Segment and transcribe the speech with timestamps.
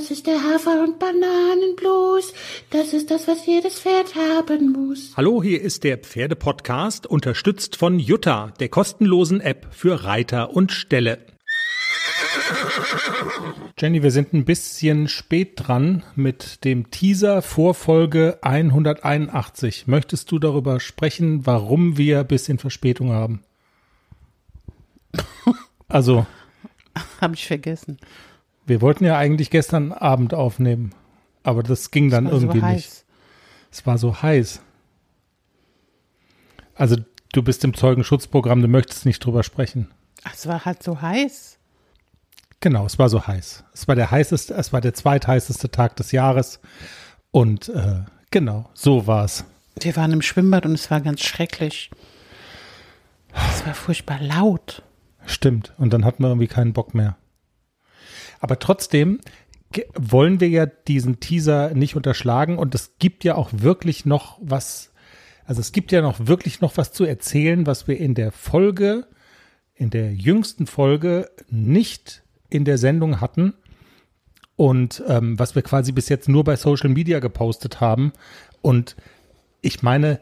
[0.00, 2.32] Das ist der Hafer- und Bananenblues.
[2.70, 5.12] Das ist das, was jedes Pferd haben muss.
[5.14, 11.18] Hallo, hier ist der Pferdepodcast, unterstützt von Jutta, der kostenlosen App für Reiter und Ställe.
[13.78, 19.86] Jenny, wir sind ein bisschen spät dran mit dem Teaser Vorfolge 181.
[19.86, 23.42] Möchtest du darüber sprechen, warum wir ein bisschen Verspätung haben?
[25.88, 26.24] Also.
[27.20, 27.98] Habe ich vergessen.
[28.70, 30.94] Wir wollten ja eigentlich gestern Abend aufnehmen,
[31.42, 33.04] aber das ging dann irgendwie so nicht.
[33.72, 34.60] Es war so heiß.
[36.76, 36.94] Also
[37.32, 39.90] du bist im Zeugenschutzprogramm, du möchtest nicht drüber sprechen.
[40.22, 41.58] Ach, es war halt so heiß.
[42.60, 43.64] Genau, es war so heiß.
[43.74, 46.60] Es war der heißeste, es war der zweitheißeste Tag des Jahres.
[47.32, 49.44] Und äh, genau, so war es.
[49.80, 51.90] Wir waren im Schwimmbad und es war ganz schrecklich.
[53.52, 54.84] Es war furchtbar laut.
[55.26, 55.74] Stimmt.
[55.76, 57.16] Und dann hatten wir irgendwie keinen Bock mehr.
[58.40, 59.20] Aber trotzdem
[59.94, 64.90] wollen wir ja diesen Teaser nicht unterschlagen und es gibt ja auch wirklich noch was,
[65.44, 69.06] also es gibt ja noch wirklich noch was zu erzählen, was wir in der Folge,
[69.74, 73.54] in der jüngsten Folge nicht in der Sendung hatten
[74.56, 78.12] und ähm, was wir quasi bis jetzt nur bei Social Media gepostet haben.
[78.60, 78.96] Und
[79.62, 80.20] ich meine,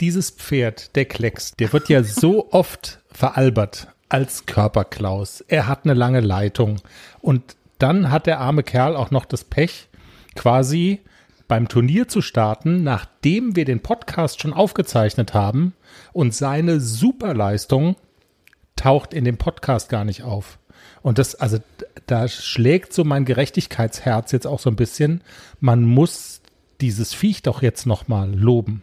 [0.00, 5.40] dieses Pferd, der Klecks, der wird ja so oft veralbert als Körperklaus.
[5.42, 6.80] Er hat eine lange Leitung.
[7.20, 9.88] Und dann hat der arme Kerl auch noch das Pech,
[10.34, 11.00] quasi
[11.48, 15.74] beim Turnier zu starten, nachdem wir den Podcast schon aufgezeichnet haben
[16.12, 17.96] und seine Superleistung
[18.76, 20.58] taucht in dem Podcast gar nicht auf.
[21.02, 21.58] Und das, also
[22.06, 25.22] da schlägt so mein Gerechtigkeitsherz jetzt auch so ein bisschen.
[25.60, 26.42] Man muss
[26.80, 28.82] dieses Viech doch jetzt nochmal loben.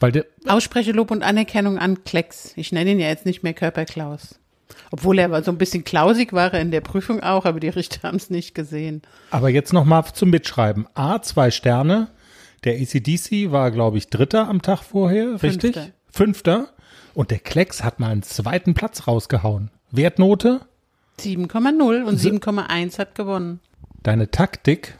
[0.00, 2.52] Weil Ausspreche Lob und Anerkennung an Klecks.
[2.56, 4.38] Ich nenne ihn ja jetzt nicht mehr Körperklaus.
[4.90, 7.68] Obwohl er aber so ein bisschen klausig war er in der Prüfung auch, aber die
[7.68, 9.02] Richter haben es nicht gesehen.
[9.30, 10.86] Aber jetzt nochmal zum Mitschreiben.
[10.94, 12.08] A, zwei Sterne.
[12.64, 15.74] Der ACDC war, glaube ich, Dritter am Tag vorher, richtig?
[15.74, 15.92] Fünfter.
[16.10, 16.68] Fünfter.
[17.14, 19.70] Und der Klecks hat mal einen zweiten Platz rausgehauen.
[19.90, 20.60] Wertnote?
[21.20, 23.60] 7,0 und 7,1 hat gewonnen.
[24.02, 24.96] Deine Taktik,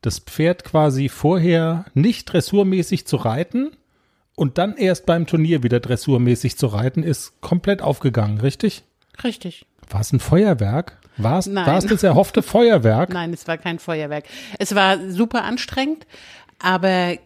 [0.00, 3.72] das Pferd quasi vorher nicht dressurmäßig zu reiten
[4.36, 8.84] und dann erst beim Turnier wieder dressurmäßig zu reiten, ist komplett aufgegangen, richtig?
[9.24, 9.66] Richtig.
[9.88, 10.98] War es ein Feuerwerk?
[11.16, 13.08] War es, war es das erhoffte Feuerwerk?
[13.12, 14.24] Nein, es war kein Feuerwerk.
[14.58, 16.06] Es war super anstrengend,
[16.58, 17.16] aber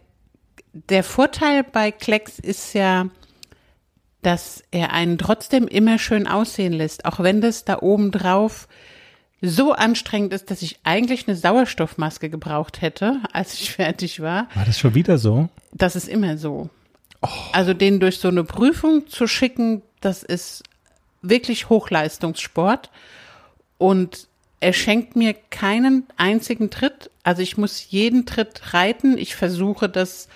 [0.73, 3.07] der Vorteil bei Klecks ist ja,
[4.21, 8.69] dass er einen trotzdem immer schön aussehen lässt, auch wenn das da oben drauf
[9.41, 14.47] so anstrengend ist, dass ich eigentlich eine Sauerstoffmaske gebraucht hätte, als ich fertig war.
[14.53, 15.49] War das schon wieder so?
[15.73, 16.69] Das ist immer so.
[17.21, 17.27] Oh.
[17.51, 20.63] Also den durch so eine Prüfung zu schicken, das ist
[21.21, 22.89] wirklich Hochleistungssport.
[23.77, 24.27] Und
[24.59, 27.09] er schenkt mir keinen einzigen Tritt.
[27.23, 29.17] Also ich muss jeden Tritt reiten.
[29.17, 30.27] Ich versuche das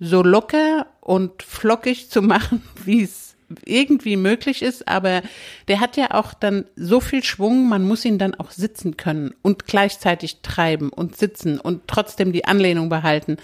[0.00, 3.26] so locker und flockig zu machen, wie es
[3.64, 5.22] irgendwie möglich ist, aber
[5.68, 9.34] der hat ja auch dann so viel Schwung, man muss ihn dann auch sitzen können
[9.42, 13.36] und gleichzeitig treiben und sitzen und trotzdem die Anlehnung behalten.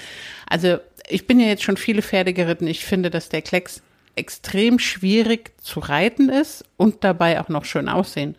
[0.48, 2.66] Also ich bin ja jetzt schon viele Pferde geritten.
[2.66, 3.82] Ich finde, dass der Klecks
[4.14, 8.36] extrem schwierig zu reiten ist und dabei auch noch schön aussehen.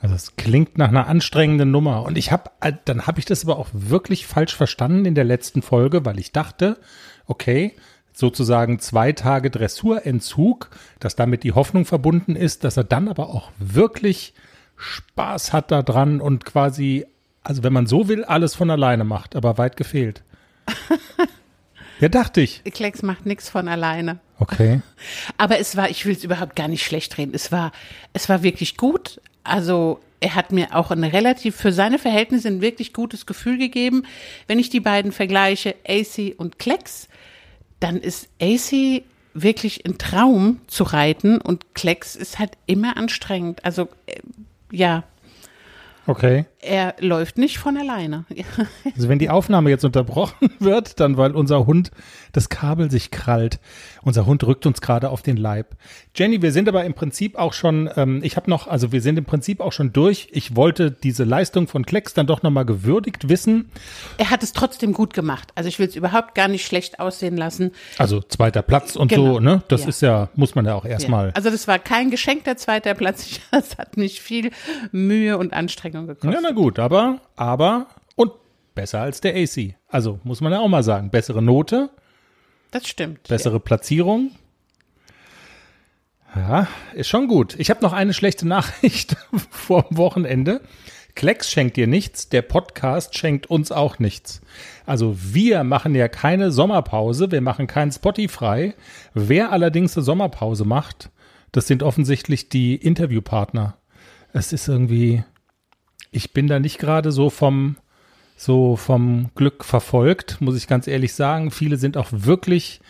[0.00, 2.02] Also es klingt nach einer anstrengenden Nummer.
[2.02, 2.50] Und ich habe,
[2.84, 6.32] dann habe ich das aber auch wirklich falsch verstanden in der letzten Folge, weil ich
[6.32, 6.78] dachte,
[7.26, 7.74] okay,
[8.12, 10.70] sozusagen zwei Tage Dressurentzug,
[11.00, 14.34] dass damit die Hoffnung verbunden ist, dass er dann aber auch wirklich
[14.76, 17.06] Spaß hat daran und quasi,
[17.44, 20.24] also wenn man so will, alles von alleine macht, aber weit gefehlt.
[22.02, 22.64] Ja, dachte ich.
[22.64, 24.18] Klecks macht nichts von alleine.
[24.40, 24.82] Okay.
[25.38, 27.32] Aber es war, ich will es überhaupt gar nicht schlecht reden.
[27.32, 27.70] Es war,
[28.12, 29.20] es war wirklich gut.
[29.44, 34.04] Also er hat mir auch ein relativ für seine Verhältnisse ein wirklich gutes Gefühl gegeben.
[34.48, 37.08] Wenn ich die beiden vergleiche, AC und Klecks,
[37.78, 43.64] dann ist AC wirklich ein Traum zu reiten und Klecks ist halt immer anstrengend.
[43.64, 44.18] Also äh,
[44.72, 45.04] ja,
[46.06, 46.46] Okay.
[46.60, 48.24] Er läuft nicht von alleine.
[48.94, 51.90] Also wenn die Aufnahme jetzt unterbrochen wird, dann weil unser Hund
[52.32, 53.58] das Kabel sich krallt.
[54.02, 55.76] Unser Hund rückt uns gerade auf den Leib.
[56.14, 59.18] Jenny, wir sind aber im Prinzip auch schon, ähm, ich habe noch, also wir sind
[59.18, 60.28] im Prinzip auch schon durch.
[60.32, 63.70] Ich wollte diese Leistung von Klecks dann doch nochmal gewürdigt wissen.
[64.18, 65.50] Er hat es trotzdem gut gemacht.
[65.54, 67.72] Also ich will es überhaupt gar nicht schlecht aussehen lassen.
[67.98, 69.34] Also zweiter Platz und genau.
[69.34, 69.62] so, ne?
[69.68, 69.88] Das ja.
[69.88, 71.28] ist ja, muss man ja auch erstmal.
[71.28, 71.34] Ja.
[71.34, 73.40] Also das war kein geschenkter zweiter Platz.
[73.52, 74.50] Das hat nicht viel
[74.92, 76.32] Mühe und Anstrengung gekostet.
[76.32, 77.86] Ja, na gut, aber, aber
[78.16, 78.32] und
[78.74, 79.74] besser als der AC.
[79.88, 81.90] Also muss man ja auch mal sagen, bessere Note.
[82.70, 83.28] Das stimmt.
[83.28, 83.58] Bessere ja.
[83.58, 84.32] Platzierung.
[86.34, 87.54] Ja, ist schon gut.
[87.58, 89.16] Ich habe noch eine schlechte Nachricht
[89.50, 90.62] vor dem Wochenende.
[91.14, 94.40] Klecks schenkt dir nichts, der Podcast schenkt uns auch nichts.
[94.86, 98.72] Also wir machen ja keine Sommerpause, wir machen kein Spotify.
[99.12, 101.10] Wer allerdings eine Sommerpause macht,
[101.52, 103.76] das sind offensichtlich die Interviewpartner.
[104.32, 105.22] Es ist irgendwie,
[106.12, 107.76] ich bin da nicht gerade so vom,
[108.36, 111.50] so vom Glück verfolgt, muss ich ganz ehrlich sagen.
[111.50, 112.80] Viele sind auch wirklich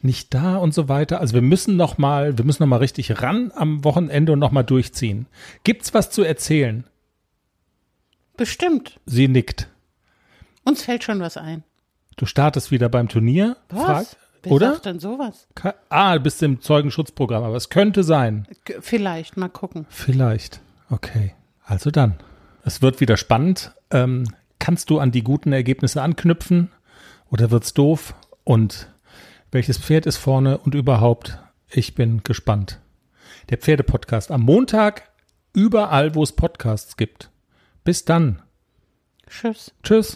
[0.00, 1.20] nicht da und so weiter.
[1.20, 4.50] Also wir müssen noch mal, wir müssen noch mal richtig ran am Wochenende und noch
[4.50, 5.26] mal durchziehen.
[5.62, 6.84] Gibt's was zu erzählen?
[8.36, 8.98] Bestimmt.
[9.06, 9.68] Sie nickt.
[10.64, 11.62] Uns fällt schon was ein.
[12.16, 13.56] Du startest wieder beim Turnier?
[13.68, 13.82] Was?
[13.84, 14.06] Frag,
[14.42, 14.72] Wer oder?
[14.72, 15.46] sagt denn sowas?
[15.54, 18.46] Ka- Ah, du bist im Zeugenschutzprogramm, aber es könnte sein.
[18.80, 19.86] Vielleicht, mal gucken.
[19.88, 20.60] Vielleicht.
[20.90, 21.34] Okay.
[21.64, 22.14] Also dann.
[22.64, 23.72] Es wird wieder spannend.
[23.90, 24.24] Ähm,
[24.58, 26.70] kannst du an die guten Ergebnisse anknüpfen
[27.30, 28.14] oder wird's doof?
[28.44, 28.88] Und
[29.50, 31.38] welches Pferd ist vorne und überhaupt?
[31.68, 32.80] Ich bin gespannt.
[33.50, 35.10] Der Pferdepodcast am Montag
[35.52, 37.30] überall, wo es Podcasts gibt.
[37.84, 38.42] Bis dann.
[39.26, 39.72] Tschüss.
[39.82, 40.10] Tschüss.